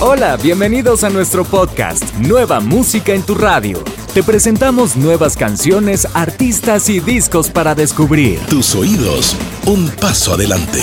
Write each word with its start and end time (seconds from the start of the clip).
Hola, 0.00 0.36
bienvenidos 0.36 1.02
a 1.02 1.10
nuestro 1.10 1.44
podcast, 1.44 2.14
Nueva 2.18 2.60
Música 2.60 3.14
en 3.14 3.22
tu 3.22 3.34
Radio. 3.34 3.82
Te 4.14 4.22
presentamos 4.22 4.94
nuevas 4.94 5.36
canciones, 5.36 6.06
artistas 6.14 6.88
y 6.88 7.00
discos 7.00 7.50
para 7.50 7.74
descubrir. 7.74 8.38
Tus 8.48 8.76
oídos, 8.76 9.36
un 9.66 9.88
paso 9.88 10.34
adelante. 10.34 10.78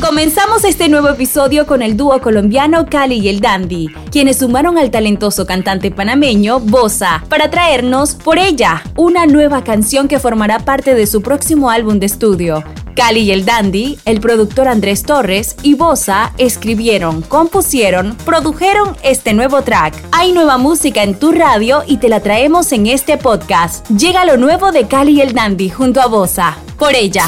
Comenzamos 0.00 0.64
este 0.64 0.88
nuevo 0.88 1.08
episodio 1.08 1.68
con 1.68 1.82
el 1.82 1.96
dúo 1.96 2.20
colombiano 2.20 2.86
Cali 2.86 3.20
y 3.20 3.28
el 3.28 3.38
Dandy, 3.38 3.86
quienes 4.10 4.38
sumaron 4.38 4.76
al 4.76 4.90
talentoso 4.90 5.46
cantante 5.46 5.92
panameño 5.92 6.58
Bosa 6.58 7.24
para 7.28 7.48
traernos 7.48 8.16
Por 8.16 8.38
ella, 8.38 8.82
una 8.96 9.24
nueva 9.26 9.62
canción 9.62 10.08
que 10.08 10.18
formará 10.18 10.58
parte 10.58 10.96
de 10.96 11.06
su 11.06 11.22
próximo 11.22 11.70
álbum 11.70 12.00
de 12.00 12.06
estudio. 12.06 12.64
Cali 12.98 13.20
y 13.20 13.30
el 13.30 13.44
Dandy, 13.44 13.96
el 14.06 14.20
productor 14.20 14.66
Andrés 14.66 15.04
Torres 15.04 15.54
y 15.62 15.74
Bosa 15.74 16.32
escribieron, 16.36 17.22
compusieron, 17.22 18.16
produjeron 18.24 18.96
este 19.04 19.34
nuevo 19.34 19.62
track. 19.62 19.94
Hay 20.10 20.32
nueva 20.32 20.58
música 20.58 21.04
en 21.04 21.16
tu 21.16 21.30
radio 21.30 21.84
y 21.86 21.98
te 21.98 22.08
la 22.08 22.18
traemos 22.18 22.72
en 22.72 22.88
este 22.88 23.16
podcast. 23.16 23.86
Llega 23.90 24.24
lo 24.24 24.36
nuevo 24.36 24.72
de 24.72 24.88
Cali 24.88 25.12
y 25.12 25.20
el 25.20 25.32
Dandy 25.32 25.70
junto 25.70 26.00
a 26.00 26.06
Bosa. 26.06 26.58
Por 26.76 26.96
ella. 26.96 27.24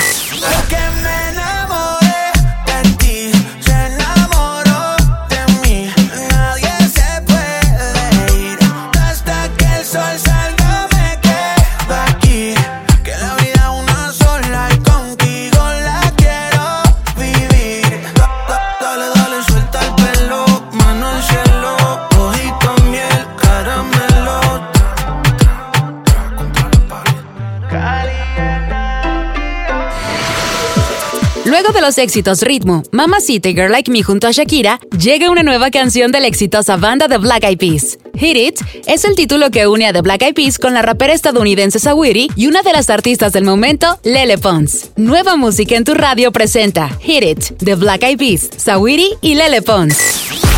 De 31.74 31.80
los 31.80 31.99
éxitos 31.99 32.43
Ritmo, 32.43 32.82
Mamacita 32.90 33.49
y 33.49 33.54
Girl 33.54 33.71
Like 33.71 33.93
Me 33.93 34.02
junto 34.02 34.26
a 34.26 34.32
Shakira, 34.32 34.80
llega 34.99 35.30
una 35.30 35.45
nueva 35.45 35.71
canción 35.71 36.10
de 36.10 36.18
la 36.18 36.27
exitosa 36.27 36.77
banda 36.77 37.07
de 37.07 37.16
Black 37.16 37.45
Eyed 37.45 37.59
Peas. 37.59 37.99
Hit 38.15 38.37
It 38.37 38.60
es 38.87 39.04
el 39.04 39.15
título 39.15 39.51
que 39.51 39.68
une 39.68 39.87
a 39.87 39.93
The 39.93 40.01
Black 40.02 40.23
Eyed 40.23 40.35
Peas 40.35 40.59
con 40.59 40.74
la 40.74 40.82
rapera 40.82 41.12
estadounidense 41.12 41.79
Saweetie 41.79 42.29
y 42.35 42.49
una 42.49 42.62
de 42.62 42.73
las 42.73 42.90
artistas 42.90 43.32
del 43.32 43.45
momento, 43.45 44.01
Lele 44.02 44.37
Pons. 44.37 44.90
Nueva 44.96 45.37
música 45.37 45.77
en 45.77 45.85
tu 45.85 45.95
radio 45.95 46.32
presenta 46.32 46.88
Hit 47.01 47.23
It, 47.23 47.59
The 47.65 47.77
Black 47.77 48.02
Eyed 48.02 48.18
Peas, 48.18 48.51
Saweetie 48.57 49.16
y 49.21 49.37
Lele 49.37 49.62
Pons. 49.62 50.49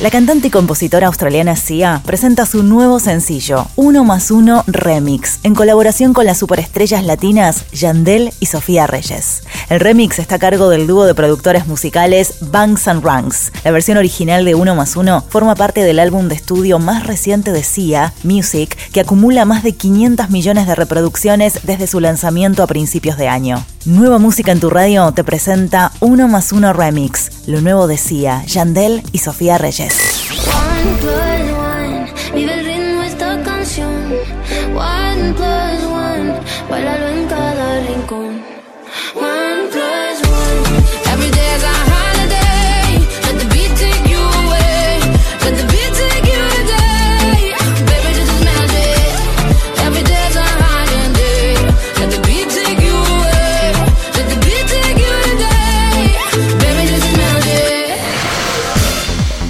La 0.00 0.12
cantante 0.12 0.46
y 0.46 0.50
compositora 0.52 1.08
australiana 1.08 1.56
Sia 1.56 2.00
presenta 2.06 2.46
su 2.46 2.62
nuevo 2.62 3.00
sencillo, 3.00 3.66
Uno 3.74 4.04
más 4.04 4.30
Uno 4.30 4.62
Remix, 4.68 5.40
en 5.42 5.56
colaboración 5.56 6.12
con 6.12 6.24
las 6.24 6.38
superestrellas 6.38 7.04
latinas 7.04 7.64
Yandel 7.72 8.30
y 8.38 8.46
Sofía 8.46 8.86
Reyes. 8.86 9.42
El 9.68 9.80
remix 9.80 10.20
está 10.20 10.36
a 10.36 10.38
cargo 10.38 10.68
del 10.68 10.86
dúo 10.86 11.04
de 11.04 11.16
productores 11.16 11.66
musicales 11.66 12.34
Banks 12.52 12.86
and 12.86 13.04
Ranks. 13.04 13.50
La 13.64 13.72
versión 13.72 13.98
original 13.98 14.44
de 14.44 14.54
Uno 14.54 14.76
más 14.76 14.94
Uno 14.94 15.24
forma 15.28 15.56
parte 15.56 15.82
del 15.82 15.98
álbum 15.98 16.28
de 16.28 16.36
estudio 16.36 16.78
más 16.78 17.04
reciente 17.04 17.50
de 17.50 17.64
Sia, 17.64 18.14
Music, 18.22 18.76
que 18.92 19.00
acumula 19.00 19.46
más 19.46 19.64
de 19.64 19.72
500 19.72 20.30
millones 20.30 20.68
de 20.68 20.76
reproducciones 20.76 21.58
desde 21.64 21.88
su 21.88 21.98
lanzamiento 21.98 22.62
a 22.62 22.68
principios 22.68 23.16
de 23.16 23.26
año. 23.26 23.64
Nueva 23.88 24.18
música 24.18 24.52
en 24.52 24.60
tu 24.60 24.68
radio 24.68 25.12
te 25.12 25.24
presenta 25.24 25.92
Uno 26.00 26.28
más 26.28 26.52
Uno 26.52 26.74
Remix, 26.74 27.48
lo 27.48 27.62
nuevo 27.62 27.86
de 27.86 27.96
Sia, 27.96 28.44
Yandel 28.44 29.02
y 29.12 29.18
Sofía 29.18 29.56
Reyes. 29.56 30.28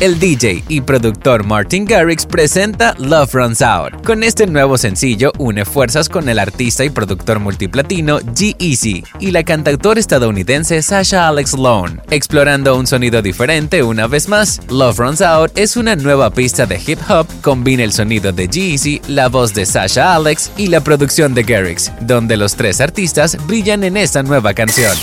El 0.00 0.20
DJ 0.20 0.62
y 0.69 0.81
productor 0.81 1.44
Martin 1.44 1.84
Garrix 1.84 2.25
presenta 2.25 2.94
Love 3.00 3.34
Runs 3.34 3.60
Out. 3.60 4.06
Con 4.06 4.22
este 4.22 4.47
nuevo 4.47 4.78
sencillo 4.78 5.32
une 5.38 5.64
fuerzas 5.64 6.09
con 6.09 6.28
el 6.28 6.38
artista 6.38 6.84
y 6.84 6.91
productor 6.91 7.41
multiplatino 7.41 8.20
G-Eazy 8.20 9.03
y 9.19 9.32
la 9.32 9.42
cantautora 9.42 9.98
estadounidense 9.98 10.82
Sasha 10.82 11.26
Alex 11.26 11.54
Lone. 11.54 11.98
Explorando 12.10 12.76
un 12.76 12.87
sonido 12.87 13.22
diferente 13.22 13.82
una 13.82 14.06
vez 14.06 14.28
más, 14.28 14.60
Love 14.70 14.98
Runs 15.00 15.20
Out 15.20 15.58
es 15.58 15.76
una 15.76 15.97
nueva 15.97 16.31
pista 16.31 16.64
de 16.64 16.81
hip 16.87 17.00
hop, 17.08 17.26
combina 17.42 17.82
el 17.82 17.92
sonido 17.92 18.31
de 18.31 18.48
G-Eazy, 18.48 19.03
la 19.08 19.28
voz 19.28 19.53
de 19.53 19.66
Sasha 19.66 20.14
Alex 20.14 20.53
y 20.56 20.69
la 20.69 20.81
producción 20.81 21.34
de 21.34 21.42
Garrix, 21.42 21.91
donde 22.03 22.37
los 22.37 22.54
tres 22.54 22.81
artistas 22.81 23.37
brillan 23.48 23.82
en 23.82 23.97
esta 23.97 24.22
nueva 24.22 24.54
canción. 24.54 24.97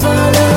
follow 0.00 0.49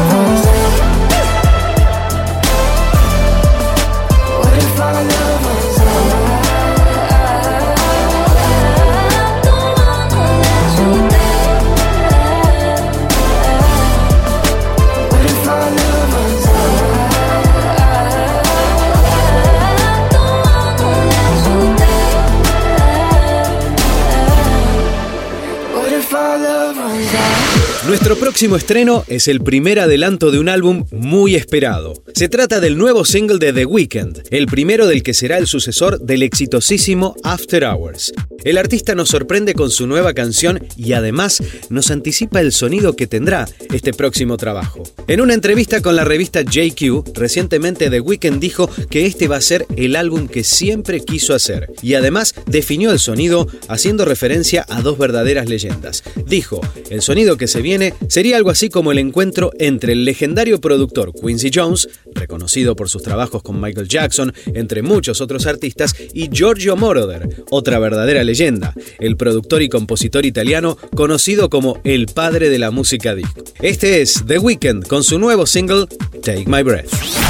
Nuestro 27.87 28.15
próximo 28.15 28.55
estreno 28.55 29.03
es 29.07 29.27
el 29.27 29.41
primer 29.41 29.79
adelanto 29.79 30.31
de 30.31 30.39
un 30.39 30.47
álbum 30.47 30.85
muy 30.91 31.35
esperado. 31.35 31.93
Se 32.13 32.29
trata 32.29 32.59
del 32.59 32.77
nuevo 32.77 33.03
single 33.03 33.39
de 33.39 33.51
The 33.51 33.65
Weeknd, 33.65 34.21
el 34.29 34.45
primero 34.45 34.87
del 34.87 35.03
que 35.03 35.13
será 35.13 35.37
el 35.37 35.47
sucesor 35.47 35.99
del 35.99 36.23
exitosísimo 36.23 37.15
After 37.23 37.65
Hours. 37.65 38.13
El 38.43 38.57
artista 38.57 38.93
nos 38.93 39.09
sorprende 39.09 39.53
con 39.53 39.71
su 39.71 39.87
nueva 39.87 40.13
canción 40.13 40.59
y 40.75 40.93
además 40.93 41.41
nos 41.69 41.91
anticipa 41.91 42.41
el 42.41 42.51
sonido 42.51 42.95
que 42.95 43.07
tendrá 43.07 43.47
este 43.73 43.93
próximo 43.93 44.37
trabajo. 44.37 44.83
En 45.07 45.21
una 45.21 45.33
entrevista 45.33 45.81
con 45.81 45.95
la 45.95 46.03
revista 46.03 46.41
JQ, 46.41 47.15
recientemente 47.15 47.89
The 47.89 48.01
Weeknd 48.01 48.39
dijo 48.39 48.69
que 48.89 49.05
este 49.05 49.27
va 49.27 49.37
a 49.37 49.41
ser 49.41 49.65
el 49.75 49.95
álbum 49.95 50.27
que 50.27 50.43
siempre 50.43 51.01
quiso 51.01 51.33
hacer 51.33 51.71
y 51.81 51.95
además 51.95 52.35
definió 52.45 52.91
el 52.91 52.99
sonido 52.99 53.47
haciendo 53.67 54.05
referencia 54.05 54.65
a 54.69 54.81
dos 54.81 54.97
verdaderas 54.97 55.47
leyendas. 55.47 56.02
Dijo, 56.25 56.61
el 56.89 57.01
sonido 57.01 57.37
que 57.37 57.47
se 57.47 57.61
viene 57.61 57.93
sería 58.07 58.37
algo 58.37 58.49
así 58.49 58.69
como 58.69 58.91
el 58.91 58.99
encuentro 58.99 59.51
entre 59.59 59.93
el 59.93 60.05
legendario 60.05 60.59
productor 60.59 61.13
Quincy 61.13 61.51
Jones, 61.53 61.87
reconocido 62.13 62.75
por 62.75 62.89
sus 62.89 63.03
trabajos 63.03 63.43
con 63.43 63.59
Michael 63.59 63.87
Jackson, 63.87 64.33
entre 64.53 64.81
muchos 64.81 65.21
otros 65.21 65.45
artistas, 65.45 65.95
y 66.13 66.29
Giorgio 66.29 66.75
Moroder, 66.75 67.43
otra 67.49 67.79
verdadera 67.79 68.23
leyenda, 68.23 68.73
el 68.99 69.17
productor 69.17 69.61
y 69.61 69.69
compositor 69.69 70.25
italiano 70.25 70.77
conocido 70.95 71.49
como 71.49 71.79
el 71.83 72.07
padre 72.07 72.49
de 72.49 72.59
la 72.59 72.71
música 72.71 73.15
disco. 73.15 73.43
Este 73.61 74.01
es 74.01 74.23
The 74.25 74.39
Weeknd 74.39 74.87
con 74.87 75.03
su 75.03 75.19
nuevo 75.19 75.45
single 75.45 75.87
Take 76.21 76.45
My 76.47 76.63
Breath. 76.63 76.83
Take 76.83 76.93
my 76.93 77.03
breath. 77.03 77.22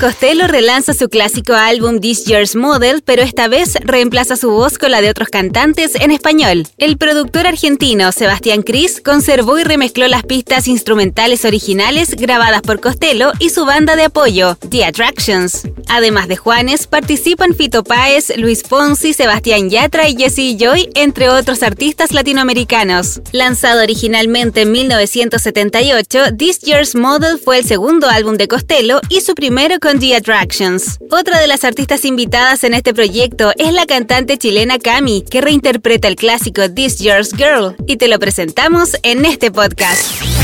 Costello 0.00 0.46
relanza 0.46 0.94
su 0.94 1.08
clásico 1.08 1.52
álbum 1.52 2.00
This 2.00 2.24
Year's 2.24 2.56
Model, 2.56 3.02
pero 3.04 3.22
esta 3.22 3.48
vez 3.48 3.74
reemplaza 3.82 4.36
su 4.36 4.50
voz 4.50 4.78
con 4.78 4.90
la 4.90 5.02
de 5.02 5.10
otros 5.10 5.28
cantantes 5.28 5.94
en 5.94 6.10
español. 6.10 6.66
El 6.78 6.96
productor 6.96 7.46
argentino 7.46 8.10
Sebastián 8.12 8.62
Cris 8.62 9.02
conservó 9.04 9.58
y 9.58 9.64
remezcló 9.64 10.08
las 10.08 10.22
pistas 10.22 10.68
instrumentales 10.68 11.44
originales 11.44 12.14
grabadas 12.16 12.62
por 12.62 12.80
Costello 12.80 13.32
y 13.40 13.50
su 13.50 13.66
banda 13.66 13.94
de 13.94 14.04
apoyo, 14.04 14.56
The 14.70 14.86
Attractions. 14.86 15.64
Además 15.88 16.28
de 16.28 16.36
Juanes, 16.36 16.86
participan 16.86 17.54
Fito 17.54 17.82
Páez, 17.82 18.32
Luis 18.36 18.62
Fonsi, 18.62 19.12
Sebastián 19.12 19.68
Yatra 19.70 20.08
y 20.08 20.16
Jesse 20.16 20.56
Joy, 20.58 20.90
entre 20.94 21.28
otros 21.30 21.62
artistas 21.62 22.12
latinoamericanos. 22.12 23.20
Lanzado 23.32 23.82
originalmente 23.82 24.62
en 24.62 24.72
1978, 24.72 26.36
This 26.36 26.60
Year's 26.60 26.94
Model 26.94 27.38
fue 27.38 27.58
el 27.58 27.66
segundo 27.66 28.08
álbum 28.08 28.36
de 28.36 28.48
Costello 28.48 29.00
y 29.08 29.22
su 29.22 29.34
primero 29.58 29.80
con 29.80 29.98
The 29.98 30.14
Attractions. 30.14 31.00
Otra 31.10 31.40
de 31.40 31.48
las 31.48 31.64
artistas 31.64 32.04
invitadas 32.04 32.62
en 32.62 32.74
este 32.74 32.94
proyecto 32.94 33.50
es 33.56 33.72
la 33.72 33.86
cantante 33.86 34.38
chilena 34.38 34.78
Cami, 34.78 35.24
que 35.28 35.40
reinterpreta 35.40 36.06
el 36.06 36.14
clásico 36.14 36.70
This 36.70 37.00
Year's 37.00 37.32
Girl, 37.32 37.74
y 37.88 37.96
te 37.96 38.06
lo 38.06 38.20
presentamos 38.20 38.96
en 39.02 39.24
este 39.24 39.50
podcast. 39.50 40.37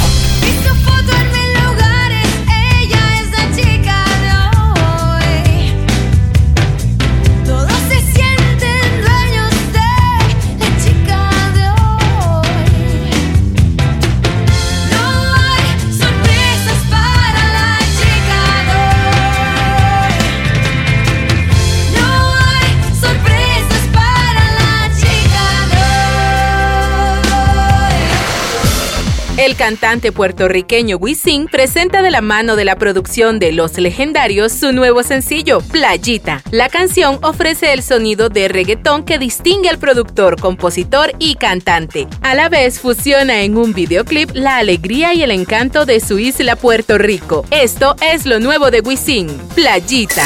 El 29.55 29.59
cantante 29.59 30.11
puertorriqueño 30.11 30.97
Wisin 30.97 31.47
presenta 31.47 32.03
de 32.03 32.11
la 32.11 32.21
mano 32.21 32.57
de 32.57 32.65
la 32.65 32.75
producción 32.75 33.39
de 33.39 33.53
Los 33.53 33.79
Legendarios 33.79 34.51
su 34.51 34.73
nuevo 34.73 35.05
sencillo, 35.05 35.61
Playita. 35.61 36.43
La 36.51 36.69
canción 36.69 37.21
ofrece 37.23 37.73
el 37.73 37.85
sonido 37.85 38.29
de 38.29 38.49
reggaetón 38.49 39.05
que 39.05 39.17
distingue 39.17 39.69
al 39.69 39.79
productor, 39.79 40.41
compositor 40.41 41.13
y 41.21 41.37
cantante. 41.37 42.09
A 42.23 42.35
la 42.35 42.49
vez 42.49 42.81
fusiona 42.81 43.43
en 43.43 43.57
un 43.57 43.73
videoclip 43.73 44.29
la 44.35 44.57
alegría 44.57 45.15
y 45.15 45.23
el 45.23 45.31
encanto 45.31 45.87
de 45.87 46.01
su 46.01 46.19
isla 46.19 46.57
Puerto 46.57 46.99
Rico. 46.99 47.47
Esto 47.53 47.95
es 48.03 48.27
lo 48.27 48.41
nuevo 48.41 48.73
de 48.73 48.81
Wisin, 48.81 49.29
Playita. 49.55 50.25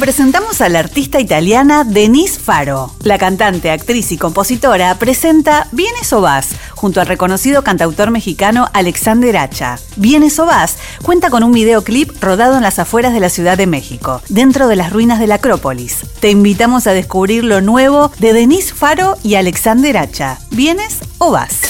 Presentamos 0.00 0.62
a 0.62 0.70
la 0.70 0.78
artista 0.78 1.20
italiana 1.20 1.84
Denise 1.84 2.40
Faro. 2.40 2.90
La 3.02 3.18
cantante, 3.18 3.70
actriz 3.70 4.10
y 4.12 4.16
compositora 4.16 4.94
presenta 4.94 5.68
Vienes 5.72 6.12
o 6.14 6.22
vas 6.22 6.48
junto 6.74 7.02
al 7.02 7.06
reconocido 7.06 7.62
cantautor 7.62 8.10
mexicano 8.10 8.66
Alexander 8.72 9.36
Hacha. 9.36 9.78
Vienes 9.96 10.38
o 10.38 10.46
vas 10.46 10.78
cuenta 11.02 11.28
con 11.28 11.44
un 11.44 11.52
videoclip 11.52 12.10
rodado 12.22 12.56
en 12.56 12.62
las 12.62 12.78
afueras 12.78 13.12
de 13.12 13.20
la 13.20 13.28
Ciudad 13.28 13.58
de 13.58 13.66
México, 13.66 14.22
dentro 14.30 14.68
de 14.68 14.76
las 14.76 14.90
ruinas 14.90 15.20
de 15.20 15.26
la 15.26 15.34
Acrópolis. 15.34 15.98
Te 16.20 16.30
invitamos 16.30 16.86
a 16.86 16.92
descubrir 16.92 17.44
lo 17.44 17.60
nuevo 17.60 18.10
de 18.18 18.32
Denise 18.32 18.72
Faro 18.74 19.18
y 19.22 19.34
Alexander 19.34 19.98
Hacha. 19.98 20.38
¿Vienes 20.50 21.00
o 21.18 21.30
vas? 21.30 21.60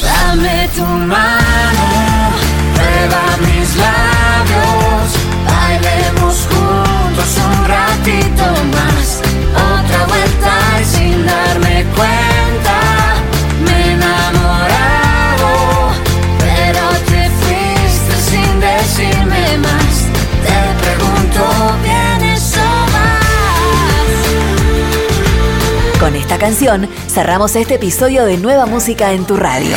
Dame 0.00 0.68
tu 0.76 0.84
mano, 0.84 2.30
mis 3.40 3.76
más. 8.72 9.20
Otra 9.54 10.06
vuelta 10.06 10.52
sin 10.84 11.26
darme 11.26 11.84
cuenta, 11.96 12.76
me 13.64 13.92
enamorado, 13.92 15.50
pero 16.38 16.82
te 17.06 17.22
fuiste 17.40 18.14
sin 18.30 18.60
decirme 18.60 19.58
más. 19.58 19.94
Te 20.46 20.58
pregunto, 20.82 21.42
¿vienes 21.82 22.56
vas? 22.92 23.20
Con 25.98 26.14
esta 26.16 26.38
canción 26.38 26.88
cerramos 27.08 27.56
este 27.56 27.74
episodio 27.74 28.24
de 28.24 28.36
Nueva 28.38 28.66
Música 28.66 29.12
en 29.12 29.24
tu 29.24 29.36
radio. 29.36 29.76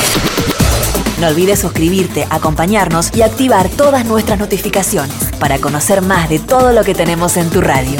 No 1.20 1.28
olvides 1.28 1.60
suscribirte, 1.60 2.28
acompañarnos 2.30 3.16
y 3.16 3.22
activar 3.22 3.70
todas 3.70 4.06
nuestras 4.06 4.40
notificaciones 4.40 5.16
para 5.40 5.60
conocer 5.60 6.02
más 6.02 6.28
de 6.28 6.40
todo 6.40 6.74
lo 6.74 6.84
que 6.84 6.96
tenemos 6.96 7.38
en 7.38 7.50
tu 7.50 7.62
radio. 7.62 8.00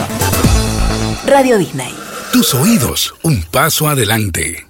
Radio 1.26 1.58
Disney. 1.58 1.94
Tus 2.34 2.54
oídos, 2.54 3.16
un 3.22 3.44
paso 3.44 3.88
adelante. 3.88 4.68